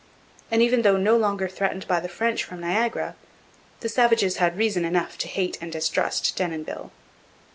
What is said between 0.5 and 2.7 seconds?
even though no longer threatened by the French from